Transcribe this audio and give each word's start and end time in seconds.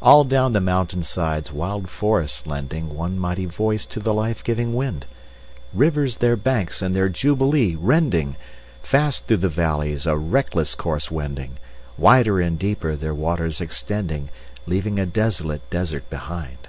All 0.00 0.24
down 0.24 0.54
the 0.54 0.62
mountain 0.62 1.02
sides 1.02 1.52
wild 1.52 1.90
forests 1.90 2.46
lending 2.46 2.94
One 2.94 3.18
mighty 3.18 3.44
voice 3.44 3.84
to 3.84 4.00
the 4.00 4.14
life 4.14 4.42
giving 4.42 4.72
wind, 4.72 5.04
Rivers 5.74 6.16
their 6.16 6.36
banks 6.36 6.80
in 6.80 6.92
their 6.92 7.10
jubilee 7.10 7.74
rending, 7.78 8.36
Fast 8.80 9.26
through 9.26 9.36
the 9.44 9.50
valleys 9.50 10.06
a 10.06 10.16
reckless 10.16 10.74
course 10.74 11.10
wending, 11.10 11.58
Wider 11.98 12.40
and 12.40 12.58
deeper 12.58 12.96
their 12.96 13.12
waters 13.12 13.60
extending, 13.60 14.30
Leaving 14.66 14.98
a 14.98 15.04
desolate 15.04 15.68
desert 15.68 16.08
behind. 16.08 16.68